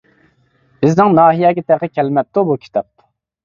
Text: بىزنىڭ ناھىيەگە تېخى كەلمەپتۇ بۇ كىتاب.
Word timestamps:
بىزنىڭ 0.85 1.13
ناھىيەگە 1.21 1.67
تېخى 1.69 1.93
كەلمەپتۇ 2.01 2.49
بۇ 2.51 2.61
كىتاب. 2.67 2.93